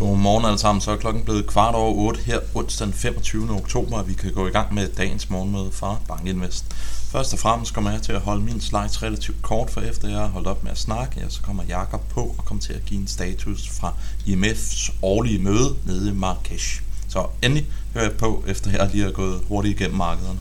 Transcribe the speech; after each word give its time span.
Godmorgen 0.00 0.44
alle 0.44 0.58
sammen. 0.58 0.80
Så 0.80 0.90
er 0.90 0.96
klokken 0.96 1.24
blevet 1.24 1.46
kvart 1.46 1.74
over 1.74 1.94
8 1.94 2.20
her 2.20 2.38
onsdag 2.54 2.86
den 2.86 2.94
25. 2.94 3.50
oktober, 3.50 3.98
og 3.98 4.08
vi 4.08 4.14
kan 4.14 4.32
gå 4.32 4.46
i 4.46 4.50
gang 4.50 4.74
med 4.74 4.88
dagens 4.88 5.30
morgenmøde 5.30 5.70
fra 5.72 5.96
Bankinvest. 6.08 6.64
Først 7.12 7.32
og 7.32 7.38
fremmest 7.38 7.74
kommer 7.74 7.90
jeg 7.90 8.02
til 8.02 8.12
at 8.12 8.20
holde 8.20 8.42
min 8.42 8.60
slides 8.60 9.02
relativt 9.02 9.42
kort, 9.42 9.70
for 9.70 9.80
efter 9.80 10.08
jeg 10.08 10.18
har 10.18 10.26
holdt 10.26 10.46
op 10.46 10.64
med 10.64 10.72
at 10.72 10.78
snakke, 10.78 11.20
ja, 11.20 11.28
så 11.28 11.42
kommer 11.42 11.64
Jakob 11.64 12.08
på 12.08 12.34
og 12.38 12.44
kommer 12.44 12.62
til 12.62 12.72
at 12.72 12.84
give 12.84 13.00
en 13.00 13.06
status 13.06 13.68
fra 13.68 13.94
IMF's 14.26 14.92
årlige 15.02 15.38
møde 15.38 15.76
nede 15.86 16.10
i 16.10 16.12
Marrakesh. 16.12 16.82
Så 17.08 17.26
endelig 17.42 17.66
hører 17.94 18.04
jeg 18.04 18.12
på, 18.12 18.44
efter 18.46 18.70
jeg 18.70 18.90
lige 18.92 19.04
har 19.04 19.10
gået 19.10 19.42
hurtigt 19.48 19.80
igennem 19.80 19.96
markederne. 19.96 20.38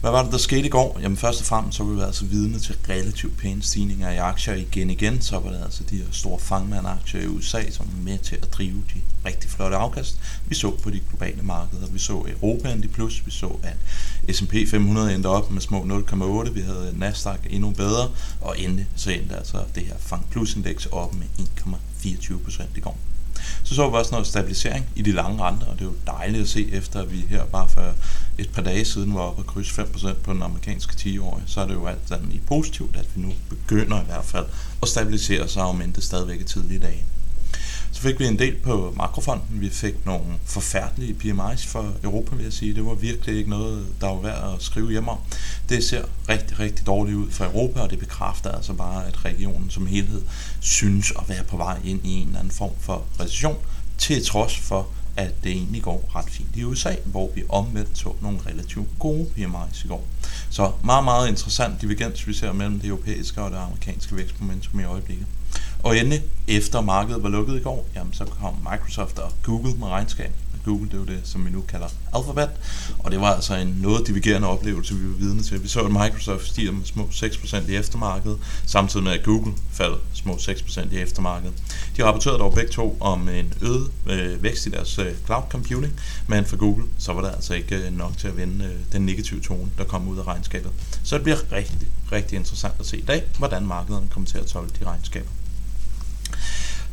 Hvad 0.00 0.10
var 0.10 0.22
det, 0.22 0.32
der 0.32 0.38
skete 0.38 0.66
i 0.66 0.68
går? 0.68 0.98
Jamen 1.02 1.16
først 1.16 1.40
og 1.40 1.46
fremmest 1.46 1.76
så 1.76 1.84
var 1.84 1.94
vi 1.94 2.00
altså 2.00 2.24
vidne 2.24 2.58
til 2.58 2.76
relativt 2.88 3.36
pæne 3.38 3.62
stigninger 3.62 4.10
i 4.10 4.16
aktier 4.16 4.54
igen 4.54 4.90
igen. 4.90 5.20
Så 5.20 5.38
var 5.38 5.50
det 5.50 5.62
altså 5.64 5.84
de 5.90 5.96
her 5.96 6.04
store 6.10 6.38
fangmandaktier 6.38 7.22
i 7.22 7.26
USA, 7.26 7.70
som 7.70 7.86
var 7.96 8.02
med 8.02 8.18
til 8.18 8.36
at 8.36 8.52
drive 8.52 8.82
de 8.94 9.00
rigtig 9.26 9.50
flotte 9.50 9.76
afkast. 9.76 10.18
Vi 10.46 10.54
så 10.54 10.70
på 10.70 10.90
de 10.90 11.00
globale 11.08 11.42
markeder. 11.42 11.86
Vi 11.86 11.98
så 11.98 12.12
Europa 12.12 12.72
endte 12.72 12.88
plus. 12.88 13.22
Vi 13.26 13.30
så, 13.30 13.56
at 13.62 14.36
S&P 14.36 14.54
500 14.70 15.14
endte 15.14 15.26
op 15.26 15.50
med 15.50 15.60
små 15.60 15.82
0,8. 15.82 16.50
Vi 16.50 16.60
havde 16.60 16.94
Nasdaq 16.96 17.40
endnu 17.50 17.70
bedre. 17.70 18.10
Og 18.40 18.60
endelig 18.60 18.86
så 18.96 19.10
endte 19.10 19.36
altså 19.36 19.58
det 19.74 19.82
her 19.82 19.94
Fang 19.98 20.30
Plus-indeks 20.30 20.86
op 20.86 21.14
med 21.14 21.26
1,24 21.38 22.42
procent 22.44 22.70
i 22.76 22.80
går. 22.80 22.98
Så 23.64 23.74
så 23.74 23.88
vi 23.90 23.96
også 23.96 24.10
noget 24.10 24.26
stabilisering 24.26 24.86
i 24.96 25.02
de 25.02 25.12
lange 25.12 25.42
renter, 25.42 25.66
og 25.66 25.74
det 25.74 25.80
er 25.80 25.84
jo 25.84 25.94
dejligt 26.06 26.42
at 26.42 26.48
se, 26.48 26.72
efter 26.72 27.00
at 27.00 27.12
vi 27.12 27.24
her 27.28 27.44
bare 27.44 27.68
for 27.68 27.94
et 28.38 28.50
par 28.50 28.62
dage 28.62 28.84
siden 28.84 29.14
var 29.14 29.20
oppe 29.20 29.42
og 29.42 29.46
krydse 29.46 29.82
5% 29.82 30.12
på 30.12 30.32
den 30.32 30.42
amerikanske 30.42 30.92
10-årige, 30.92 31.44
så 31.46 31.60
er 31.60 31.66
det 31.66 31.74
jo 31.74 31.86
alt 31.86 32.08
sammen 32.08 32.32
i 32.32 32.40
positivt, 32.46 32.96
at 32.96 33.06
vi 33.14 33.20
nu 33.22 33.32
begynder 33.48 34.02
i 34.02 34.04
hvert 34.04 34.24
fald 34.24 34.46
at 34.82 34.88
stabilisere 34.88 35.48
sig, 35.48 35.62
om 35.62 35.80
end 35.80 35.94
det 35.94 36.04
stadigvæk 36.04 36.40
er 36.40 36.44
tidlige 36.44 36.80
dage. 36.80 37.04
Fik 38.06 38.20
vi 38.20 38.26
en 38.26 38.38
del 38.38 38.56
på 38.56 38.94
makrofonden. 38.96 39.60
Vi 39.60 39.70
fik 39.70 40.06
nogle 40.06 40.24
forfærdelige 40.44 41.16
PMI's 41.24 41.66
for 41.68 41.94
Europa, 42.04 42.36
vil 42.36 42.44
jeg 42.44 42.52
sige. 42.52 42.74
Det 42.74 42.86
var 42.86 42.94
virkelig 42.94 43.36
ikke 43.36 43.50
noget, 43.50 43.86
der 44.00 44.06
var 44.06 44.20
værd 44.20 44.54
at 44.54 44.62
skrive 44.62 44.90
hjem 44.90 45.08
om. 45.08 45.18
Det 45.68 45.84
ser 45.84 46.04
rigtig, 46.28 46.58
rigtig 46.58 46.86
dårligt 46.86 47.16
ud 47.16 47.30
for 47.30 47.44
Europa, 47.44 47.80
og 47.80 47.90
det 47.90 47.98
bekræfter 47.98 48.52
altså 48.52 48.72
bare, 48.72 49.06
at 49.06 49.24
regionen 49.24 49.70
som 49.70 49.86
helhed 49.86 50.22
synes 50.60 51.12
at 51.18 51.28
være 51.28 51.44
på 51.44 51.56
vej 51.56 51.78
ind 51.84 52.00
i 52.04 52.10
en 52.10 52.26
eller 52.26 52.38
anden 52.38 52.52
form 52.52 52.72
for 52.80 53.04
recession, 53.20 53.56
til 53.98 54.26
trods 54.26 54.58
for, 54.58 54.88
at 55.16 55.44
det 55.44 55.52
egentlig 55.52 55.82
går 55.82 56.10
ret 56.14 56.30
fint 56.30 56.56
i 56.56 56.64
USA, 56.64 56.94
hvor 57.04 57.30
vi 57.34 57.44
omvendt 57.48 57.98
så 57.98 58.12
nogle 58.20 58.38
relativt 58.46 58.88
gode 58.98 59.26
PMI's 59.36 59.84
i 59.84 59.88
går. 59.88 60.04
Så 60.50 60.72
meget, 60.84 61.04
meget 61.04 61.28
interessant 61.28 61.80
divergens, 61.80 62.28
vi 62.28 62.34
ser 62.34 62.52
mellem 62.52 62.80
det 62.80 62.88
europæiske 62.88 63.42
og 63.42 63.50
det 63.50 63.56
amerikanske 63.56 64.16
vækstmomentum 64.16 64.80
i 64.80 64.84
øjeblikket. 64.84 65.26
Og 65.86 65.98
endelig, 65.98 66.22
efter 66.48 66.80
markedet 66.80 67.22
var 67.22 67.28
lukket 67.28 67.56
i 67.56 67.62
går, 67.62 67.86
jamen, 67.96 68.12
så 68.12 68.24
kom 68.24 68.54
Microsoft 68.70 69.18
og 69.18 69.32
Google 69.42 69.74
med 69.78 69.86
regnskab. 69.86 70.32
Google, 70.64 70.86
det 70.86 70.94
er 70.94 70.98
jo 70.98 71.04
det, 71.04 71.20
som 71.24 71.44
vi 71.46 71.50
nu 71.50 71.60
kalder 71.60 71.86
Alphabet. 72.14 72.50
Og 72.98 73.10
det 73.10 73.20
var 73.20 73.34
altså 73.34 73.54
en 73.54 73.78
noget 73.82 74.06
divergerende 74.06 74.48
oplevelse, 74.48 74.94
vi 74.94 75.08
var 75.08 75.14
vidne 75.14 75.42
til. 75.42 75.62
Vi 75.62 75.68
så, 75.68 75.80
at 75.80 75.90
Microsoft 75.90 76.46
stiger 76.46 76.72
med 76.72 76.84
små 76.84 77.04
6% 77.04 77.70
i 77.70 77.76
eftermarkedet, 77.76 78.38
samtidig 78.66 79.04
med, 79.04 79.12
at 79.12 79.24
Google 79.24 79.52
faldt 79.72 80.02
små 80.12 80.34
6% 80.34 80.94
i 80.94 80.98
eftermarkedet. 80.98 81.54
De 81.96 82.04
rapporterede 82.04 82.38
dog 82.38 82.54
begge 82.54 82.72
to 82.72 82.96
om 83.00 83.28
en 83.28 83.54
øget 83.62 83.90
øh, 84.06 84.42
vækst 84.42 84.66
i 84.66 84.70
deres 84.70 84.98
øh, 84.98 85.12
cloud 85.24 85.42
computing, 85.50 85.92
men 86.26 86.44
for 86.44 86.56
Google, 86.56 86.84
så 86.98 87.12
var 87.12 87.22
det 87.22 87.28
altså 87.28 87.54
ikke 87.54 87.76
øh, 87.76 87.92
nok 87.92 88.18
til 88.18 88.28
at 88.28 88.36
vende 88.36 88.64
øh, 88.64 88.70
den 88.92 89.06
negative 89.06 89.40
tone, 89.40 89.70
der 89.78 89.84
kom 89.84 90.08
ud 90.08 90.18
af 90.18 90.26
regnskabet. 90.26 90.70
Så 91.02 91.14
det 91.14 91.22
bliver 91.22 91.52
rigtig, 91.52 91.88
rigtig 92.12 92.36
interessant 92.36 92.74
at 92.80 92.86
se 92.86 92.96
i 92.98 93.04
dag, 93.04 93.22
hvordan 93.38 93.66
markederne 93.66 94.06
kommer 94.10 94.28
til 94.28 94.38
at 94.38 94.46
tolke 94.46 94.72
de 94.80 94.86
regnskaber. 94.86 95.30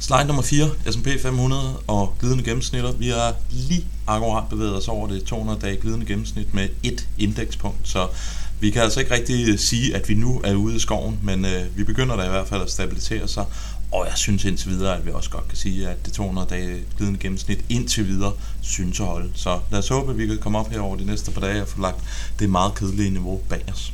Slide 0.04 0.26
nummer 0.26 0.44
4, 0.44 0.70
S&P 0.92 1.08
500 1.22 1.78
og 1.88 2.16
glidende 2.20 2.44
gennemsnitter. 2.44 2.92
Vi 2.92 3.08
har 3.10 3.36
lige 3.50 3.88
akkurat 4.08 4.44
bevæget 4.50 4.76
os 4.76 4.88
over 4.88 5.08
det 5.08 5.34
200-dage 5.34 5.78
glidende 5.78 6.06
gennemsnit 6.06 6.54
med 6.54 6.70
et 6.84 7.08
indekspunkt, 7.18 7.78
så 7.84 8.08
vi 8.60 8.70
kan 8.70 8.82
altså 8.82 9.00
ikke 9.00 9.14
rigtig 9.14 9.60
sige, 9.60 9.96
at 9.96 10.10
vi 10.10 10.14
nu 10.14 10.42
er 10.44 10.56
ude 10.56 10.76
i 10.76 10.80
skoven, 10.80 11.20
men 11.24 11.46
øh, 11.46 11.78
vi 11.78 11.84
begynder 11.84 12.16
da 12.16 12.26
i 12.26 12.30
hvert 12.30 12.48
fald 12.48 12.62
at 12.62 12.72
stabilisere 12.72 13.28
sig, 13.28 13.46
og 13.92 14.06
jeg 14.06 14.18
synes 14.18 14.46
indtil 14.46 14.70
videre, 14.70 14.98
at 14.98 15.06
vi 15.06 15.12
også 15.12 15.30
godt 15.30 15.48
kan 15.48 15.58
sige, 15.58 15.90
at 15.90 16.06
det 16.06 16.20
200-dage 16.20 16.84
glidende 16.98 17.20
gennemsnit 17.20 17.66
indtil 17.70 18.08
videre 18.08 18.34
synes 18.62 19.00
at 19.00 19.06
holde. 19.06 19.30
Så 19.36 19.60
lad 19.72 19.80
os 19.80 19.88
håbe, 19.88 20.12
at 20.12 20.18
vi 20.18 20.28
kan 20.28 20.38
komme 20.38 20.60
op 20.60 20.72
her 20.72 20.80
over 20.80 20.96
de 20.96 21.06
næste 21.06 21.32
par 21.32 21.42
dage 21.42 21.62
og 21.62 21.68
få 21.68 21.82
lagt 21.82 22.00
det 22.40 22.50
meget 22.50 22.76
kedelige 22.76 23.10
niveau 23.10 23.42
bag 23.50 23.64
os. 23.72 23.94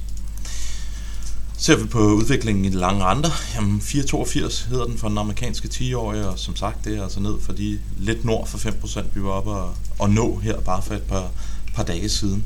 Ser 1.69 1.77
vi 1.77 1.85
på 1.85 1.99
udviklingen 1.99 2.65
i 2.65 2.69
de 2.69 2.77
lange 2.77 3.03
renter, 3.03 3.29
jamen 3.55 3.79
4,82 3.79 4.69
hedder 4.69 4.85
den 4.85 4.97
for 4.97 5.07
den 5.07 5.17
amerikanske 5.17 5.67
10-årige, 5.67 6.27
og 6.27 6.39
som 6.39 6.55
sagt, 6.55 6.85
det 6.85 6.97
er 6.97 7.03
altså 7.03 7.19
ned 7.19 7.33
for 7.41 7.53
de 7.53 7.79
lidt 7.97 8.25
nord 8.25 8.47
for 8.47 8.57
5%, 8.57 9.03
vi 9.13 9.23
var 9.23 9.29
oppe 9.29 9.51
og, 9.51 9.75
og 9.99 10.09
nå 10.09 10.39
her 10.39 10.59
bare 10.59 10.81
for 10.81 10.93
et 10.93 11.01
par, 11.01 11.31
par 11.75 11.83
dage 11.83 12.09
siden. 12.09 12.45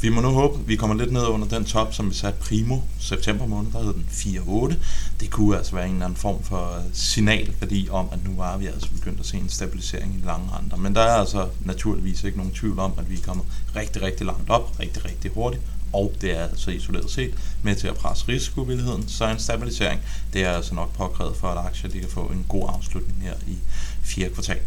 Vi 0.00 0.08
må 0.08 0.20
nu 0.20 0.28
håbe, 0.28 0.58
at 0.58 0.68
vi 0.68 0.76
kommer 0.76 0.96
lidt 0.96 1.12
ned 1.12 1.26
under 1.26 1.48
den 1.48 1.64
top, 1.64 1.94
som 1.94 2.10
vi 2.10 2.14
satte 2.14 2.40
primo 2.40 2.78
september 3.00 3.46
måned, 3.46 3.72
der 3.72 3.82
hed 3.82 3.92
den 3.92 4.06
4,8. 4.10 4.74
Det 5.20 5.30
kunne 5.30 5.56
altså 5.56 5.74
være 5.74 5.86
en 5.86 5.92
eller 5.92 6.04
anden 6.04 6.18
form 6.18 6.42
for 6.42 6.82
signalværdi 6.92 7.88
om, 7.90 8.08
at 8.12 8.18
nu 8.24 8.30
var 8.36 8.56
vi 8.56 8.66
altså 8.66 8.88
begyndt 8.90 9.20
at 9.20 9.26
se 9.26 9.36
en 9.36 9.48
stabilisering 9.48 10.14
i 10.14 10.20
de 10.20 10.26
lange 10.26 10.46
renter. 10.58 10.76
Men 10.76 10.94
der 10.94 11.00
er 11.00 11.14
altså 11.14 11.48
naturligvis 11.64 12.24
ikke 12.24 12.38
nogen 12.38 12.52
tvivl 12.52 12.78
om, 12.78 12.92
at 12.98 13.10
vi 13.10 13.14
er 13.14 13.22
kommet 13.26 13.46
rigtig, 13.76 14.02
rigtig 14.02 14.26
langt 14.26 14.50
op, 14.50 14.80
rigtig, 14.80 15.04
rigtig 15.04 15.30
hurtigt, 15.34 15.62
og 15.92 16.14
det 16.20 16.38
er 16.38 16.48
altså 16.48 16.70
isoleret 16.70 17.10
set 17.10 17.34
med 17.62 17.76
til 17.76 17.88
at 17.88 17.94
presse 17.94 18.24
risikovilligheden, 18.28 19.08
så 19.08 19.28
en 19.28 19.38
stabilisering, 19.38 20.00
det 20.32 20.44
er 20.44 20.50
altså 20.50 20.74
nok 20.74 20.92
påkrævet 20.92 21.36
for, 21.36 21.48
at 21.48 21.66
aktier 21.66 21.90
de 21.90 22.00
kan 22.00 22.08
få 22.08 22.20
en 22.20 22.44
god 22.48 22.70
afslutning 22.74 23.22
her 23.22 23.34
i 23.46 23.56
fjerde 24.02 24.34
kvartal. 24.34 24.58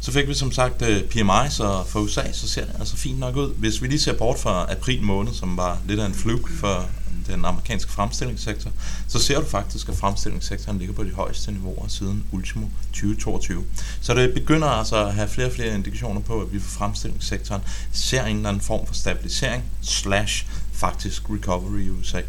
Så 0.00 0.12
fik 0.12 0.28
vi 0.28 0.34
som 0.34 0.52
sagt 0.52 0.82
øh, 0.82 1.02
PMI, 1.02 1.50
så 1.50 1.84
for 1.86 2.00
USA, 2.00 2.32
så 2.32 2.48
ser 2.48 2.64
det 2.64 2.74
altså 2.78 2.96
fint 2.96 3.18
nok 3.18 3.36
ud. 3.36 3.54
Hvis 3.54 3.82
vi 3.82 3.86
lige 3.86 4.00
ser 4.00 4.12
bort 4.12 4.38
fra 4.38 4.72
april 4.72 5.02
måned, 5.02 5.32
som 5.34 5.56
var 5.56 5.78
lidt 5.88 6.00
af 6.00 6.06
en 6.06 6.14
flug 6.14 6.48
for 6.60 6.88
den 7.26 7.44
amerikanske 7.44 7.92
fremstillingssektor, 7.92 8.70
så 9.08 9.18
ser 9.18 9.40
du 9.40 9.46
faktisk, 9.46 9.88
at 9.88 9.96
fremstillingssektoren 9.96 10.78
ligger 10.78 10.94
på 10.94 11.04
de 11.04 11.10
højeste 11.10 11.52
niveauer 11.52 11.88
siden 11.88 12.24
ultimo 12.32 12.66
2022. 12.92 13.64
Så 14.00 14.14
det 14.14 14.34
begynder 14.34 14.68
altså 14.68 15.06
at 15.06 15.14
have 15.14 15.28
flere 15.28 15.46
og 15.46 15.52
flere 15.52 15.74
indikationer 15.74 16.20
på, 16.20 16.40
at 16.40 16.52
vi 16.52 16.60
for 16.60 16.70
fremstillingssektoren 16.70 17.62
ser 17.92 18.24
en 18.24 18.36
eller 18.36 18.48
anden 18.48 18.62
form 18.62 18.86
for 18.86 18.94
stabilisering 18.94 19.64
slash 19.82 20.46
faktisk 20.72 21.22
recovery 21.30 21.80
i 21.80 21.90
USA. 21.90 22.20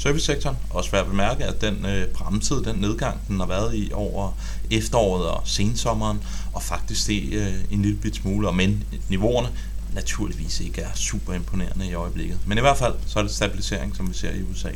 Servicesektoren, 0.00 0.56
også 0.70 0.90
værd 0.90 1.00
at 1.00 1.10
bemærke, 1.10 1.44
at 1.44 1.60
den 1.60 1.86
øh, 1.86 2.08
bremsede 2.08 2.64
den 2.64 2.76
nedgang, 2.76 3.20
den 3.28 3.40
har 3.40 3.46
været 3.46 3.74
i 3.74 3.90
over 3.94 4.32
efteråret 4.70 5.26
og 5.26 5.42
sensommeren, 5.44 6.22
og 6.52 6.62
faktisk 6.62 7.06
det 7.06 7.32
øh, 7.32 7.54
en 7.70 7.82
lille 7.82 7.96
bit 7.96 8.16
smule, 8.16 8.48
og 8.48 8.56
men 8.56 8.84
niveauerne 9.08 9.48
naturligvis 9.94 10.60
ikke 10.60 10.80
er 10.80 10.92
super 10.94 11.34
imponerende 11.34 11.86
i 11.86 11.94
øjeblikket. 11.94 12.38
Men 12.46 12.58
i 12.58 12.60
hvert 12.60 12.76
fald, 12.76 12.94
så 13.06 13.18
er 13.18 13.22
det 13.22 13.32
stabilisering, 13.32 13.96
som 13.96 14.08
vi 14.08 14.14
ser 14.14 14.30
i 14.30 14.42
USA. 14.42 14.70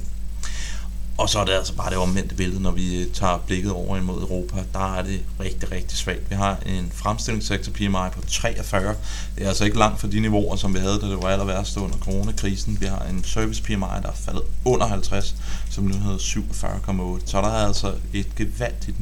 Og 1.18 1.28
så 1.28 1.38
er 1.38 1.44
det 1.44 1.52
altså 1.52 1.74
bare 1.74 1.90
det 1.90 1.98
omvendte 1.98 2.34
billede, 2.34 2.62
når 2.62 2.70
vi 2.70 3.06
tager 3.14 3.38
blikket 3.46 3.72
over 3.72 3.96
imod 3.96 4.22
Europa. 4.22 4.64
Der 4.72 4.96
er 4.96 5.02
det 5.02 5.20
rigtig, 5.40 5.72
rigtig 5.72 5.98
svagt. 5.98 6.30
Vi 6.30 6.34
har 6.34 6.58
en 6.66 6.92
fremstillingssektor 6.94 7.72
PMI 7.72 8.10
på 8.12 8.22
43. 8.28 8.94
Det 9.36 9.44
er 9.44 9.48
altså 9.48 9.64
ikke 9.64 9.78
langt 9.78 10.00
fra 10.00 10.08
de 10.08 10.20
niveauer, 10.20 10.56
som 10.56 10.74
vi 10.74 10.78
havde, 10.78 11.00
da 11.00 11.06
det 11.06 11.22
var 11.22 11.28
aller 11.28 11.44
værst 11.44 11.76
under 11.76 11.96
coronakrisen. 11.96 12.80
Vi 12.80 12.86
har 12.86 13.06
en 13.10 13.24
service 13.24 13.62
PMI, 13.62 13.76
der 13.76 14.08
er 14.08 14.14
faldet 14.14 14.42
under 14.64 14.86
50, 14.86 15.34
som 15.70 15.84
nu 15.84 15.94
hedder 15.94 16.18
47,8. 16.18 17.26
Så 17.26 17.40
der 17.40 17.48
er 17.48 17.66
altså 17.66 17.94
et 18.12 18.34
gevaldigt 18.36 18.96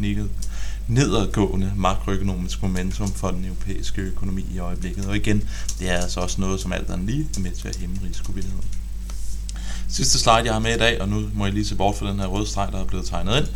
nedadgående 0.89 1.73
makroøkonomisk 1.77 2.63
momentum 2.63 3.13
for 3.13 3.31
den 3.31 3.45
europæiske 3.45 4.03
økonomi 4.03 4.45
i 4.55 4.59
øjeblikket. 4.59 5.07
Og 5.07 5.17
igen, 5.17 5.49
det 5.79 5.91
er 5.91 5.97
altså 5.97 6.21
også 6.21 6.41
noget, 6.41 6.61
som 6.61 6.73
alt 6.73 6.91
andet 6.91 7.07
lige 7.07 7.29
er 7.37 7.41
med 7.41 7.51
til 7.51 7.69
at 7.69 7.77
hæmme 7.77 7.97
risikovilligheden. 8.09 8.65
Sidste 9.93 10.19
slide, 10.19 10.43
jeg 10.45 10.53
har 10.53 10.59
med 10.59 10.75
i 10.75 10.79
dag, 10.79 11.01
og 11.01 11.09
nu 11.09 11.29
må 11.35 11.45
jeg 11.45 11.55
lige 11.55 11.67
se 11.67 11.75
bort 11.75 11.97
fra 11.97 12.11
den 12.11 12.21
her 12.21 12.27
røde 12.27 12.47
streg, 12.47 12.69
der 12.73 12.81
er 12.81 12.85
blevet 12.85 13.07
tegnet 13.07 13.37
ind, 13.37 13.47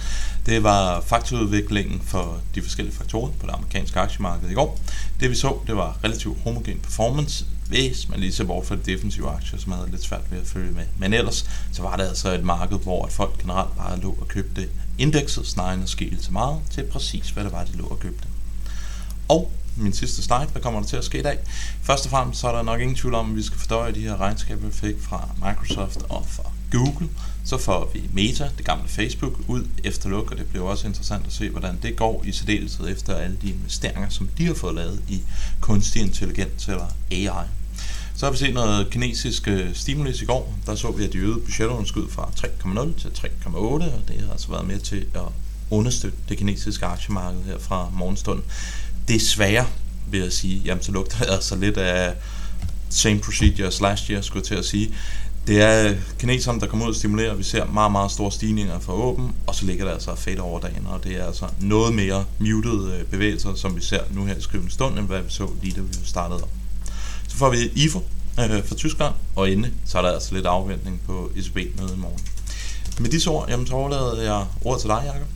det 0.46 0.62
var 0.62 1.00
faktorudviklingen 1.00 2.00
for 2.04 2.40
de 2.54 2.62
forskellige 2.62 2.96
faktorer 2.96 3.30
på 3.40 3.46
det 3.46 3.52
amerikanske 3.52 4.00
aktiemarked 4.00 4.50
i 4.50 4.54
går. 4.54 4.78
Det 5.20 5.30
vi 5.30 5.34
så, 5.34 5.56
det 5.66 5.76
var 5.76 5.98
relativt 6.04 6.38
homogen 6.44 6.78
performance, 6.78 7.44
hvis 7.68 8.08
man 8.08 8.20
lige 8.20 8.32
ser 8.32 8.44
bort 8.44 8.66
fra 8.66 8.76
de 8.76 8.92
defensive 8.92 9.28
aktier, 9.28 9.58
som 9.58 9.72
havde 9.72 9.90
lidt 9.90 10.02
svært 10.02 10.30
ved 10.30 10.38
at 10.38 10.46
følge 10.46 10.72
med. 10.72 10.84
Men 10.98 11.12
ellers, 11.12 11.50
så 11.72 11.82
var 11.82 11.96
det 11.96 12.04
altså 12.04 12.34
et 12.34 12.44
marked, 12.44 12.78
hvor 12.78 13.04
at 13.06 13.12
folk 13.12 13.38
generelt 13.38 13.76
bare 13.76 14.00
lå 14.00 14.16
og 14.20 14.28
købte 14.28 14.68
indekset, 14.98 15.46
snarere 15.46 15.74
end 15.74 15.82
at 15.82 16.22
så 16.24 16.32
meget 16.32 16.60
til 16.70 16.84
præcis, 16.84 17.30
hvad 17.30 17.44
det 17.44 17.52
var, 17.52 17.64
de 17.64 17.76
lå 17.76 17.86
og 17.86 18.00
købte. 18.00 18.28
Og 19.28 19.52
min 19.76 19.92
sidste 19.92 20.22
slide, 20.22 20.46
hvad 20.52 20.62
kommer 20.62 20.80
der 20.80 20.86
til 20.86 20.96
at 20.96 21.04
ske 21.04 21.18
i 21.18 21.22
dag? 21.22 21.38
Først 21.82 22.04
og 22.04 22.10
fremmest 22.10 22.40
så 22.40 22.48
er 22.48 22.52
der 22.52 22.62
nok 22.62 22.80
ingen 22.80 22.96
tvivl 22.96 23.14
om, 23.14 23.30
at 23.30 23.36
vi 23.36 23.42
skal 23.42 23.58
fordøje 23.58 23.94
de 23.94 24.00
her 24.00 24.20
regnskaber, 24.20 24.66
vi 24.66 24.72
fik 24.72 24.96
fra 25.00 25.28
Microsoft 25.36 25.98
og 26.08 26.26
fra 26.28 26.50
Google. 26.72 27.08
Så 27.44 27.58
får 27.58 27.90
vi 27.94 28.02
Meta, 28.12 28.50
det 28.56 28.66
gamle 28.66 28.88
Facebook, 28.88 29.32
ud 29.48 29.66
efter 29.84 30.08
luk, 30.08 30.30
og 30.30 30.38
det 30.38 30.46
bliver 30.46 30.64
også 30.64 30.86
interessant 30.86 31.26
at 31.26 31.32
se, 31.32 31.50
hvordan 31.50 31.78
det 31.82 31.96
går 31.96 32.22
i 32.26 32.32
særdeleshed 32.32 32.88
efter 32.88 33.14
alle 33.14 33.36
de 33.42 33.48
investeringer, 33.48 34.08
som 34.08 34.28
de 34.38 34.46
har 34.46 34.54
fået 34.54 34.74
lavet 34.74 35.02
i 35.08 35.22
kunstig 35.60 36.02
intelligens 36.02 36.68
eller 36.68 36.86
AI. 37.10 37.46
Så 38.16 38.26
har 38.26 38.30
vi 38.30 38.38
set 38.38 38.54
noget 38.54 38.90
kinesisk 38.90 39.48
øh, 39.48 39.74
stimulus 39.74 40.22
i 40.22 40.24
går. 40.24 40.54
Der 40.66 40.74
så 40.74 40.90
vi, 40.90 41.04
at 41.04 41.12
de 41.12 41.18
øgede 41.18 41.40
budgetunderskud 41.40 42.08
fra 42.08 42.30
3,0 42.36 43.00
til 43.00 43.08
3,8, 43.08 43.56
og 43.56 44.02
det 44.08 44.20
har 44.20 44.32
altså 44.32 44.50
været 44.50 44.66
med 44.66 44.80
til 44.80 45.06
at 45.14 45.22
understøtte 45.70 46.18
det 46.28 46.38
kinesiske 46.38 46.86
aktiemarked 46.86 47.42
her 47.42 47.58
fra 47.58 47.90
morgenstunden 47.92 48.44
desværre, 49.08 49.66
vil 50.10 50.20
jeg 50.20 50.32
sige, 50.32 50.62
jamen 50.64 50.82
så 50.82 50.92
lugter 50.92 51.18
det 51.18 51.30
altså 51.30 51.56
lidt 51.56 51.76
af 51.76 52.14
same 52.90 53.20
procedure 53.20 53.66
as 53.66 53.80
last 53.80 54.06
year, 54.06 54.20
skulle 54.20 54.40
jeg 54.40 54.46
til 54.46 54.54
at 54.54 54.64
sige. 54.64 54.94
Det 55.46 55.62
er 55.62 55.94
kineserne, 56.18 56.60
der 56.60 56.66
kommer 56.66 56.86
ud 56.86 56.90
og 56.90 56.96
stimulerer. 56.96 57.34
Vi 57.34 57.42
ser 57.42 57.64
meget, 57.64 57.92
meget 57.92 58.10
store 58.10 58.32
stigninger 58.32 58.78
for 58.78 58.92
åben, 58.92 59.32
og 59.46 59.54
så 59.54 59.66
ligger 59.66 59.84
der 59.84 59.92
altså 59.92 60.14
fedt 60.14 60.38
over 60.38 60.60
dagen, 60.60 60.86
og 60.86 61.04
det 61.04 61.12
er 61.16 61.26
altså 61.26 61.46
noget 61.60 61.94
mere 61.94 62.24
muted 62.38 62.92
øh, 62.92 63.04
bevægelser, 63.04 63.54
som 63.54 63.76
vi 63.76 63.80
ser 63.80 64.00
nu 64.10 64.24
her 64.24 64.34
i 64.34 64.40
skrivende 64.40 64.72
stund, 64.72 64.98
end 64.98 65.06
hvad 65.06 65.22
vi 65.22 65.30
så 65.30 65.48
lige 65.62 65.74
da 65.76 65.80
vi 65.80 65.94
startede 66.04 66.42
op. 66.42 66.50
Så 67.28 67.36
får 67.36 67.50
vi 67.50 67.56
IFO 67.74 67.98
øh, 68.40 68.64
fra 68.64 68.74
Tyskland, 68.74 69.14
og 69.36 69.50
inde 69.50 69.70
så 69.84 69.98
er 69.98 70.02
der 70.02 70.12
altså 70.12 70.34
lidt 70.34 70.46
afventning 70.46 71.00
på 71.06 71.30
ECB-mødet 71.36 71.94
i 71.94 71.98
morgen. 71.98 72.20
Med 72.98 73.10
disse 73.10 73.30
ord, 73.30 73.48
jamen, 73.48 73.66
så 73.66 73.74
overlader 73.74 74.22
jeg 74.22 74.46
ordet 74.64 74.80
til 74.80 74.90
dig, 74.90 75.02
Jacob. 75.06 75.28